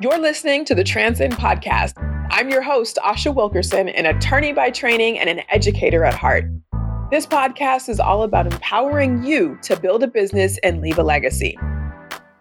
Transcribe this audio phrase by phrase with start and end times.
[0.00, 1.92] You're listening to the Transcend Podcast.
[2.32, 6.46] I'm your host, Asha Wilkerson, an attorney by training and an educator at heart.
[7.12, 11.56] This podcast is all about empowering you to build a business and leave a legacy.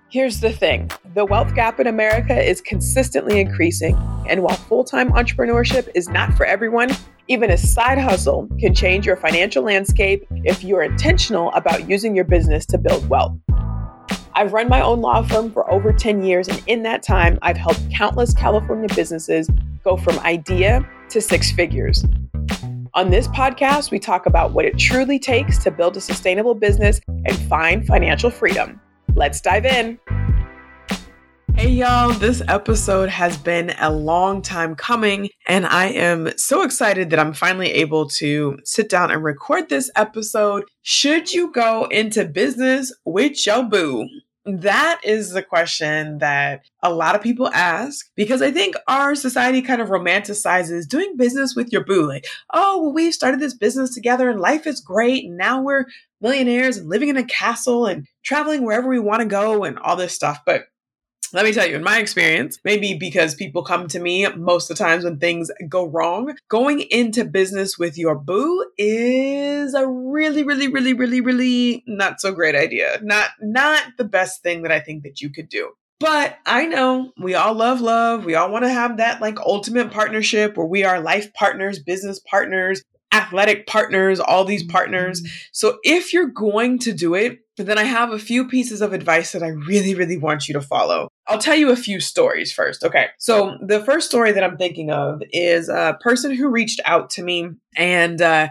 [0.09, 3.95] Here's the thing the wealth gap in America is consistently increasing,
[4.27, 6.89] and while full time entrepreneurship is not for everyone,
[7.27, 12.25] even a side hustle can change your financial landscape if you're intentional about using your
[12.25, 13.37] business to build wealth.
[14.43, 17.55] I've run my own law firm for over 10 years, and in that time, I've
[17.55, 19.49] helped countless California businesses
[19.85, 22.03] go from idea to six figures.
[22.93, 26.99] On this podcast, we talk about what it truly takes to build a sustainable business
[27.07, 28.81] and find financial freedom.
[29.15, 29.97] Let's dive in.
[31.55, 37.11] Hey, y'all, this episode has been a long time coming, and I am so excited
[37.11, 40.65] that I'm finally able to sit down and record this episode.
[40.81, 44.09] Should you go into business with your boo?
[44.45, 49.61] That is the question that a lot of people ask because I think our society
[49.61, 52.05] kind of romanticizes doing business with your boo.
[52.05, 55.23] Like, oh, well, we've started this business together and life is great.
[55.23, 55.85] And now we're
[56.19, 59.95] millionaires and living in a castle and traveling wherever we want to go and all
[59.95, 60.41] this stuff.
[60.45, 60.65] But
[61.31, 64.77] let me tell you, in my experience, maybe because people come to me most of
[64.77, 70.43] the times when things go wrong, going into business with your boo is a really,
[70.43, 72.99] really, really, really, really not so great idea.
[73.01, 75.71] Not not the best thing that I think that you could do.
[75.99, 78.25] But I know we all love love.
[78.25, 82.19] We all want to have that like ultimate partnership where we are life partners, business
[82.19, 85.21] partners, athletic partners, all these partners.
[85.21, 85.33] Mm-hmm.
[85.51, 89.31] So if you're going to do it, then I have a few pieces of advice
[89.31, 91.07] that I really, really want you to follow.
[91.33, 92.83] I'll tell you a few stories first.
[92.83, 93.07] Okay.
[93.17, 97.23] So the first story that I'm thinking of is a person who reached out to
[97.23, 98.49] me and, uh,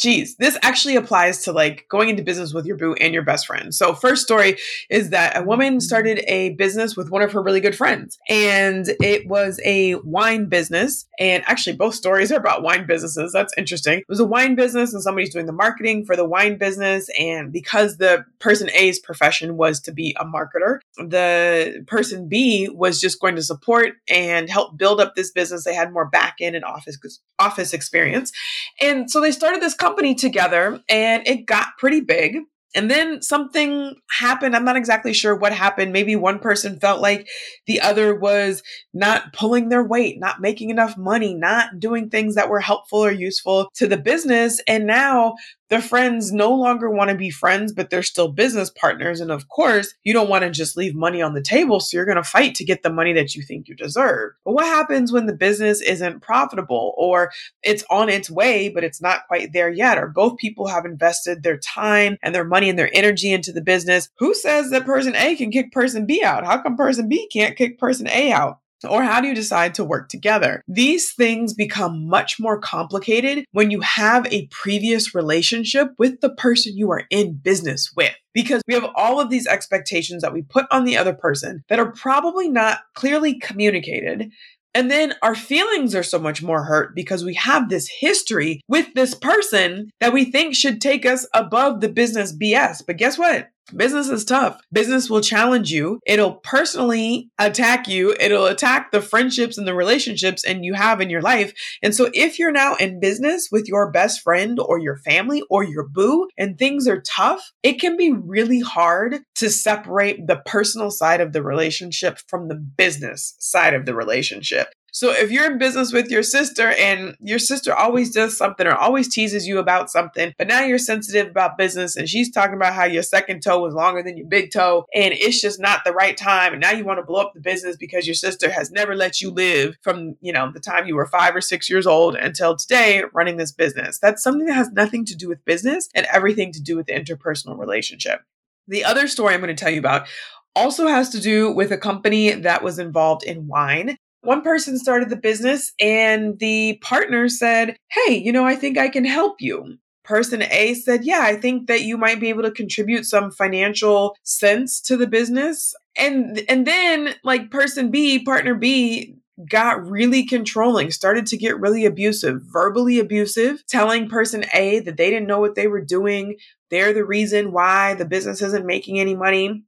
[0.00, 3.46] geez, this actually applies to like going into business with your boo and your best
[3.46, 3.74] friend.
[3.74, 4.56] So, first story
[4.88, 8.86] is that a woman started a business with one of her really good friends, and
[9.00, 11.06] it was a wine business.
[11.18, 13.32] And actually, both stories are about wine businesses.
[13.32, 13.98] That's interesting.
[13.98, 17.08] It was a wine business, and somebody's doing the marketing for the wine business.
[17.18, 23.00] And because the person A's profession was to be a marketer, the person B was
[23.00, 25.64] just going to support and help build up this business.
[25.64, 26.98] They had more back end and office
[27.38, 28.32] office experience,
[28.80, 32.38] and so they started this company company together and it got pretty big.
[32.76, 34.54] And then something happened.
[34.54, 35.92] I'm not exactly sure what happened.
[35.92, 37.26] Maybe one person felt like
[37.66, 38.62] the other was
[38.94, 43.10] not pulling their weight, not making enough money, not doing things that were helpful or
[43.10, 44.60] useful to the business.
[44.68, 45.34] And now
[45.70, 49.20] the friends no longer want to be friends, but they're still business partners.
[49.20, 51.78] And of course, you don't want to just leave money on the table.
[51.78, 54.32] So you're going to fight to get the money that you think you deserve.
[54.44, 57.30] But what happens when the business isn't profitable or
[57.62, 59.96] it's on its way, but it's not quite there yet?
[59.96, 63.62] Or both people have invested their time and their money and their energy into the
[63.62, 64.08] business.
[64.18, 66.44] Who says that person A can kick person B out?
[66.44, 68.58] How come person B can't kick person A out?
[68.88, 70.62] Or how do you decide to work together?
[70.66, 76.76] These things become much more complicated when you have a previous relationship with the person
[76.76, 78.14] you are in business with.
[78.32, 81.80] Because we have all of these expectations that we put on the other person that
[81.80, 84.30] are probably not clearly communicated.
[84.72, 88.94] And then our feelings are so much more hurt because we have this history with
[88.94, 92.82] this person that we think should take us above the business BS.
[92.86, 93.48] But guess what?
[93.74, 94.60] Business is tough.
[94.72, 96.00] Business will challenge you.
[96.06, 98.14] It'll personally attack you.
[98.18, 101.52] It'll attack the friendships and the relationships and you have in your life.
[101.82, 105.64] And so if you're now in business with your best friend or your family or
[105.64, 110.90] your boo and things are tough, it can be really hard to separate the personal
[110.90, 114.68] side of the relationship from the business side of the relationship.
[114.92, 118.74] So if you're in business with your sister and your sister always does something or
[118.74, 122.74] always teases you about something, but now you're sensitive about business and she's talking about
[122.74, 125.92] how your second toe is longer than your big toe and it's just not the
[125.92, 128.70] right time and now you want to blow up the business because your sister has
[128.70, 131.86] never let you live from, you know, the time you were 5 or 6 years
[131.86, 133.98] old until today running this business.
[133.98, 136.94] That's something that has nothing to do with business and everything to do with the
[136.94, 138.22] interpersonal relationship.
[138.68, 140.06] The other story I'm going to tell you about
[140.54, 143.96] also has to do with a company that was involved in wine.
[144.22, 148.88] One person started the business and the partner said, Hey, you know, I think I
[148.88, 149.76] can help you.
[150.04, 154.16] Person A said, Yeah, I think that you might be able to contribute some financial
[154.24, 155.74] sense to the business.
[155.96, 159.16] And and then like person B, partner B,
[159.48, 165.10] got really controlling, started to get really abusive, verbally abusive, telling person A that they
[165.10, 166.36] didn't know what they were doing.
[166.70, 169.64] They're the reason why the business isn't making any money.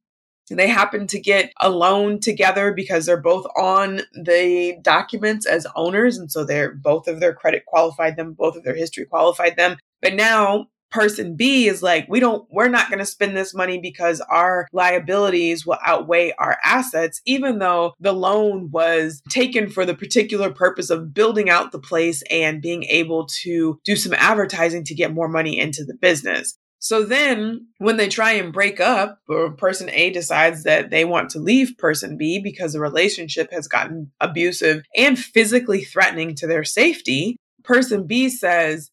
[0.50, 6.18] They happen to get a loan together because they're both on the documents as owners.
[6.18, 9.76] And so they're both of their credit qualified them, both of their history qualified them.
[10.00, 13.78] But now person B is like, we don't, we're not going to spend this money
[13.78, 19.94] because our liabilities will outweigh our assets, even though the loan was taken for the
[19.94, 24.94] particular purpose of building out the place and being able to do some advertising to
[24.94, 26.56] get more money into the business.
[26.82, 31.30] So then when they try and break up, or person A decides that they want
[31.30, 36.64] to leave person B because the relationship has gotten abusive and physically threatening to their
[36.64, 38.90] safety, person B says,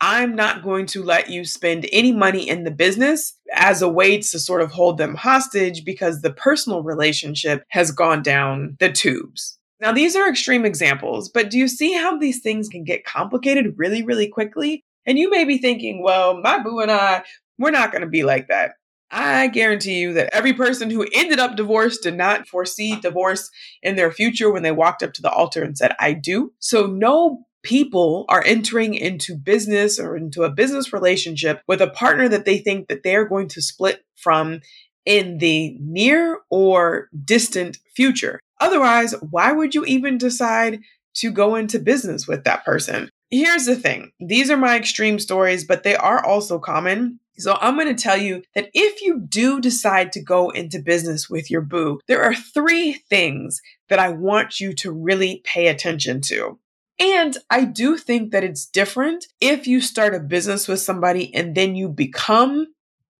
[0.00, 4.18] I'm not going to let you spend any money in the business as a way
[4.18, 9.58] to sort of hold them hostage because the personal relationship has gone down the tubes.
[9.80, 13.74] Now, these are extreme examples, but do you see how these things can get complicated
[13.76, 14.84] really, really quickly?
[15.06, 17.22] And you may be thinking, well, my boo and I,
[17.58, 18.72] we're not going to be like that.
[19.10, 23.50] I guarantee you that every person who ended up divorced did not foresee divorce
[23.82, 26.54] in their future when they walked up to the altar and said, I do.
[26.60, 32.28] So, no people are entering into business or into a business relationship with a partner
[32.28, 34.60] that they think that they're going to split from
[35.04, 38.40] in the near or distant future.
[38.60, 40.80] Otherwise, why would you even decide
[41.14, 43.10] to go into business with that person?
[43.32, 47.18] Here's the thing these are my extreme stories, but they are also common.
[47.38, 51.30] So I'm going to tell you that if you do decide to go into business
[51.30, 56.20] with your boo, there are three things that I want you to really pay attention
[56.26, 56.58] to.
[56.98, 61.54] And I do think that it's different if you start a business with somebody and
[61.54, 62.66] then you become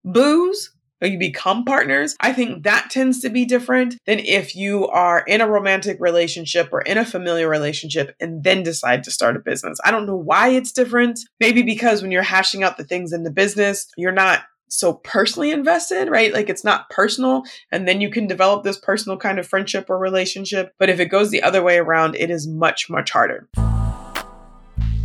[0.05, 4.87] boos or you become partners, I think that tends to be different than if you
[4.89, 9.37] are in a romantic relationship or in a familiar relationship and then decide to start
[9.37, 9.79] a business.
[9.85, 11.21] I don't know why it's different.
[11.41, 15.51] Maybe because when you're hashing out the things in the business, you're not so personally
[15.51, 16.33] invested, right?
[16.33, 17.43] Like it's not personal.
[17.71, 20.73] And then you can develop this personal kind of friendship or relationship.
[20.79, 23.49] But if it goes the other way around, it is much, much harder.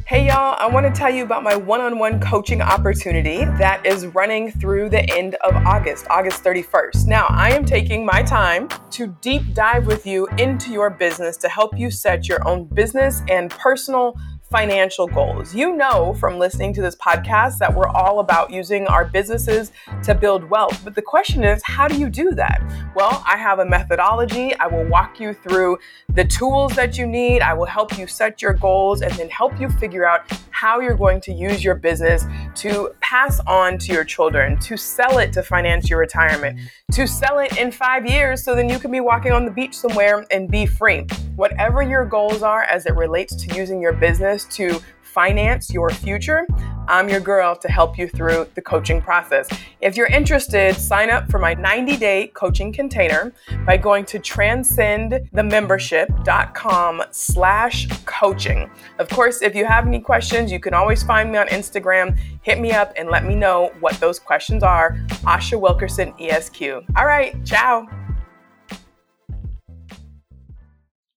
[0.07, 3.85] Hey y'all, I want to tell you about my one on one coaching opportunity that
[3.85, 7.07] is running through the end of August, August 31st.
[7.07, 11.49] Now, I am taking my time to deep dive with you into your business to
[11.49, 14.15] help you set your own business and personal
[14.49, 15.53] financial goals.
[15.53, 19.71] You know from listening to this podcast that we're all about using our businesses
[20.03, 20.81] to build wealth.
[20.83, 22.61] But the question is, how do you do that?
[22.95, 24.55] Well, I have a methodology.
[24.55, 25.79] I will walk you through
[26.09, 27.41] the tools that you need.
[27.41, 30.95] I will help you set your goals and then help you figure out how you're
[30.95, 32.25] going to use your business
[32.55, 36.59] to pass on to your children, to sell it to finance your retirement,
[36.91, 39.77] to sell it in five years so then you can be walking on the beach
[39.77, 41.05] somewhere and be free.
[41.35, 44.81] Whatever your goals are as it relates to using your business to
[45.17, 46.45] finance your future,
[46.87, 49.49] I'm your girl to help you through the coaching process.
[49.81, 53.33] If you're interested, sign up for my 90 day coaching container
[53.65, 58.69] by going to transcendthemembership.com slash coaching.
[58.99, 62.15] Of course, if you have any questions, you can always find me on Instagram.
[62.43, 64.97] Hit me up and let me know what those questions are.
[65.25, 66.61] Asha Wilkerson ESQ.
[66.95, 67.87] All right, ciao.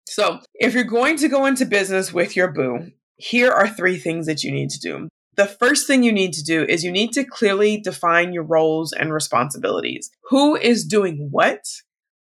[0.06, 4.26] So, if you're going to go into business with your boo, here are three things
[4.28, 5.10] that you need to do.
[5.36, 8.92] The first thing you need to do is you need to clearly define your roles
[8.92, 10.10] and responsibilities.
[10.30, 11.64] Who is doing what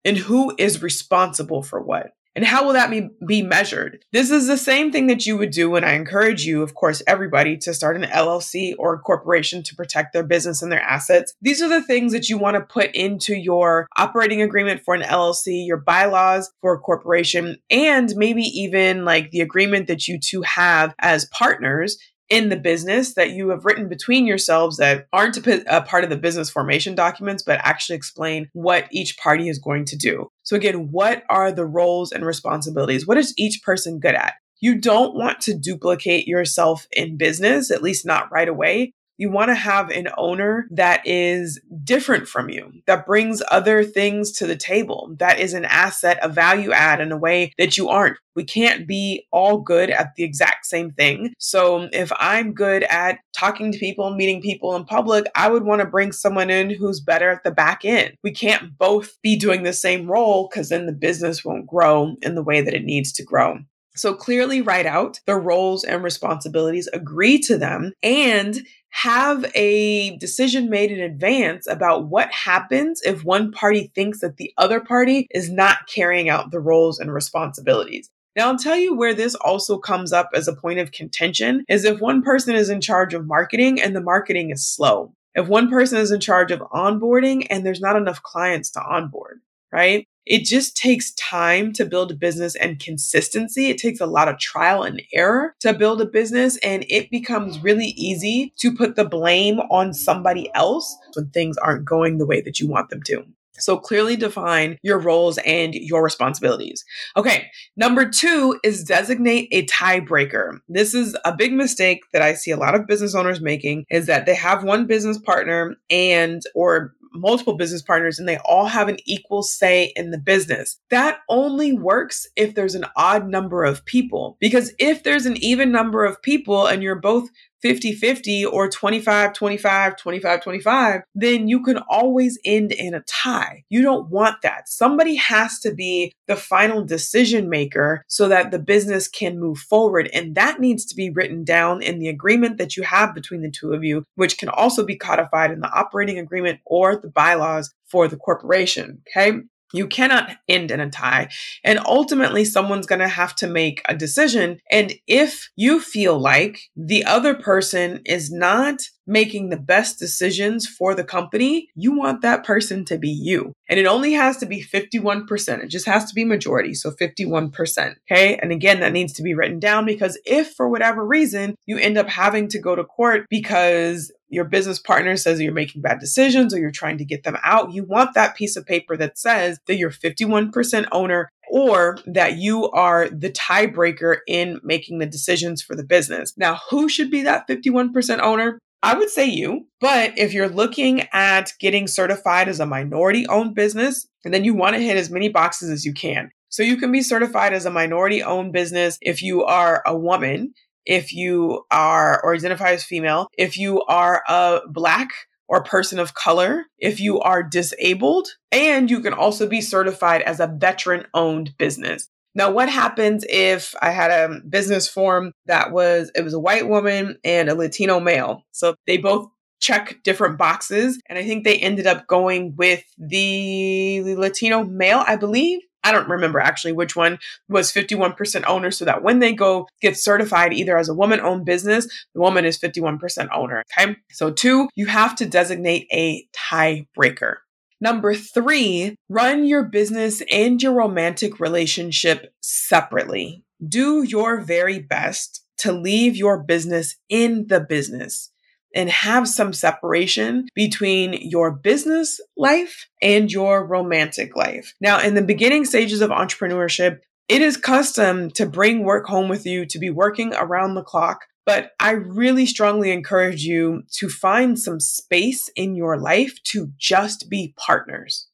[0.05, 2.13] and who is responsible for what?
[2.35, 4.05] And how will that be, be measured?
[4.13, 7.03] This is the same thing that you would do when I encourage you, of course,
[7.07, 11.35] everybody to start an LLC or a corporation to protect their business and their assets.
[11.43, 15.03] These are the things that you want to put into your operating agreement for an
[15.03, 20.41] LLC, your bylaws for a corporation, and maybe even like the agreement that you two
[20.43, 21.99] have as partners
[22.31, 26.17] in the business that you have written between yourselves that aren't a part of the
[26.17, 30.31] business formation documents, but actually explain what each party is going to do.
[30.43, 33.07] So, again, what are the roles and responsibilities?
[33.07, 34.35] What is each person good at?
[34.61, 38.95] You don't want to duplicate yourself in business, at least not right away.
[39.23, 44.33] You want to have an owner that is different from you, that brings other things
[44.33, 47.89] to the table, that is an asset, a value add in a way that you
[47.89, 48.19] aren't.
[48.35, 51.35] We can't be all good at the exact same thing.
[51.39, 55.83] So if I'm good at talking to people meeting people in public, I would want
[55.83, 58.15] to bring someone in who's better at the back end.
[58.25, 62.35] We can't both be doing the same role because then the business won't grow in
[62.35, 63.61] the way that it needs to grow.
[63.95, 70.71] So clearly write out the roles and responsibilities, agree to them, and have a decision
[70.71, 75.51] made in advance about what happens if one party thinks that the other party is
[75.51, 78.11] not carrying out the roles and responsibilities.
[78.35, 81.85] Now, I'll tell you where this also comes up as a point of contention is
[81.85, 85.15] if one person is in charge of marketing and the marketing is slow.
[85.35, 89.41] If one person is in charge of onboarding and there's not enough clients to onboard
[89.73, 90.07] right?
[90.25, 93.71] It just takes time to build a business and consistency.
[93.71, 97.63] It takes a lot of trial and error to build a business, and it becomes
[97.63, 102.41] really easy to put the blame on somebody else when things aren't going the way
[102.41, 103.25] that you want them to.
[103.59, 106.85] So clearly define your roles and your responsibilities.
[107.17, 110.59] Okay, number two is designate a tiebreaker.
[110.69, 114.07] This is a big mistake that I see a lot of business owners making is
[114.07, 118.89] that they have one business partner and or multiple business partners and they all have
[118.89, 120.79] an equal say in the business.
[120.91, 124.37] That only works if there's an odd number of people.
[124.41, 127.29] Because if there's an even number of people and you're both
[127.63, 133.65] 50 50 or 25 25 25 25, then you can always end in a tie.
[133.69, 134.69] You don't want that.
[134.69, 140.11] Somebody has to be the final decision maker so that the business can move forward.
[140.13, 143.51] And that needs to be written down in the agreement that you have between the
[143.51, 147.73] two of you, which can also be codified in the operating agreement or the bylaws
[147.87, 149.03] for the corporation.
[149.09, 149.41] Okay.
[149.73, 151.29] You cannot end in a tie.
[151.65, 154.59] And ultimately, someone's going to have to make a decision.
[154.71, 160.95] And if you feel like the other person is not making the best decisions for
[160.95, 163.53] the company, you want that person to be you.
[163.69, 165.63] And it only has to be 51%.
[165.63, 166.75] It just has to be majority.
[166.75, 167.95] So 51%.
[168.11, 168.37] Okay.
[168.37, 171.99] And again, that needs to be written down because if for whatever reason you end
[171.99, 176.55] up having to go to court because your business partner says you're making bad decisions
[176.55, 179.59] or you're trying to get them out, you want that piece of paper that says
[179.67, 185.77] that you're 51% owner or that you are the tiebreaker in making the decisions for
[185.77, 186.33] the business.
[186.39, 188.59] Now, who should be that 51% owner?
[188.83, 193.55] I would say you, but if you're looking at getting certified as a minority owned
[193.55, 196.31] business, and then you want to hit as many boxes as you can.
[196.49, 200.55] So you can be certified as a minority owned business if you are a woman,
[200.87, 205.11] if you are or identify as female, if you are a black
[205.49, 210.41] or person of color, if you are disabled, and you can also be certified as
[210.41, 212.09] a veteran owned business.
[212.35, 216.67] Now, what happens if I had a business form that was, it was a white
[216.67, 218.45] woman and a Latino male?
[218.53, 219.29] So they both
[219.61, 220.99] check different boxes.
[221.09, 225.61] And I think they ended up going with the Latino male, I believe.
[225.85, 229.97] I don't remember actually which one was 51% owner so that when they go get
[229.97, 233.63] certified either as a woman owned business, the woman is 51% owner.
[233.79, 233.97] Okay.
[234.11, 237.37] So, two, you have to designate a tiebreaker.
[237.81, 243.45] Number three, run your business and your romantic relationship separately.
[243.67, 248.32] Do your very best to leave your business in the business
[248.75, 254.75] and have some separation between your business life and your romantic life.
[254.81, 259.47] Now, in the beginning stages of entrepreneurship, it is custom to bring work home with
[259.47, 264.59] you, to be working around the clock, but I really strongly encourage you to find
[264.59, 268.29] some space in your life to just be partners.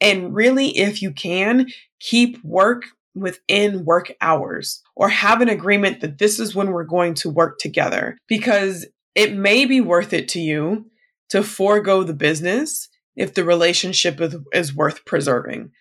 [0.00, 1.66] And really, if you can,
[2.00, 2.84] keep work
[3.14, 7.58] within work hours or have an agreement that this is when we're going to work
[7.58, 8.86] together because
[9.18, 10.86] it may be worth it to you
[11.30, 15.72] to forego the business if the relationship is, is worth preserving.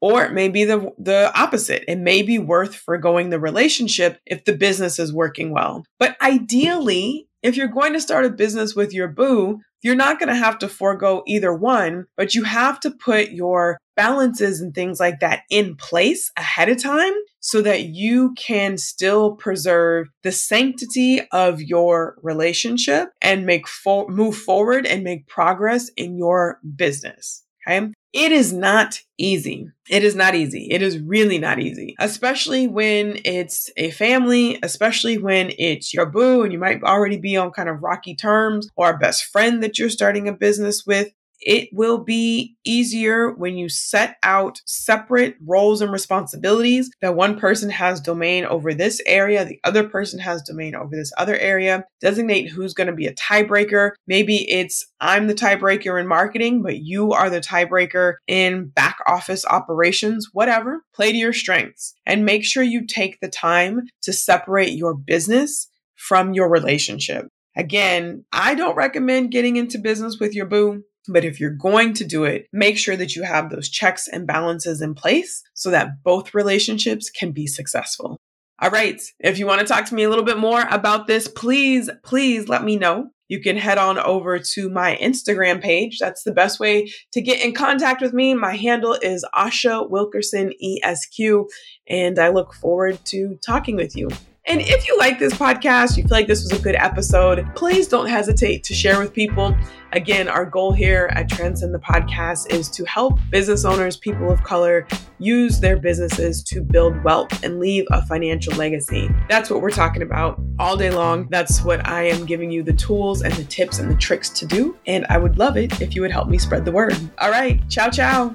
[0.00, 1.82] Or it may be the, the opposite.
[1.88, 5.84] It may be worth foregoing the relationship if the business is working well.
[5.98, 10.30] But ideally, if you're going to start a business with your boo, you're not going
[10.30, 14.98] to have to forego either one, but you have to put your balances and things
[14.98, 21.20] like that in place ahead of time so that you can still preserve the sanctity
[21.30, 27.44] of your relationship and make fo- move forward and make progress in your business.
[27.68, 27.92] Okay.
[28.14, 29.72] It is not easy.
[29.90, 30.68] It is not easy.
[30.70, 36.42] It is really not easy, especially when it's a family, especially when it's your boo
[36.42, 39.80] and you might already be on kind of rocky terms or a best friend that
[39.80, 41.08] you're starting a business with
[41.44, 47.68] it will be easier when you set out separate roles and responsibilities that one person
[47.70, 51.84] has domain over this area, the other person has domain over this other area.
[52.00, 53.90] Designate who's going to be a tiebreaker.
[54.06, 59.44] Maybe it's I'm the tiebreaker in marketing, but you are the tiebreaker in back office
[59.44, 60.82] operations, whatever.
[60.94, 65.68] Play to your strengths and make sure you take the time to separate your business
[65.94, 67.28] from your relationship.
[67.56, 70.82] Again, I don't recommend getting into business with your boo.
[71.08, 74.26] But if you're going to do it, make sure that you have those checks and
[74.26, 78.18] balances in place so that both relationships can be successful.
[78.60, 79.00] All right.
[79.18, 82.48] If you want to talk to me a little bit more about this, please, please
[82.48, 83.10] let me know.
[83.28, 85.98] You can head on over to my Instagram page.
[85.98, 88.34] That's the best way to get in contact with me.
[88.34, 91.46] My handle is Asha Wilkerson ESQ,
[91.88, 94.08] and I look forward to talking with you.
[94.46, 97.88] And if you like this podcast, you feel like this was a good episode, please
[97.88, 99.56] don't hesitate to share with people.
[99.92, 104.42] Again, our goal here at Transcend the Podcast is to help business owners, people of
[104.42, 104.86] color,
[105.18, 109.08] use their businesses to build wealth and leave a financial legacy.
[109.30, 111.26] That's what we're talking about all day long.
[111.30, 114.44] That's what I am giving you the tools and the tips and the tricks to
[114.44, 114.76] do.
[114.86, 116.98] And I would love it if you would help me spread the word.
[117.16, 118.34] All right, ciao, ciao.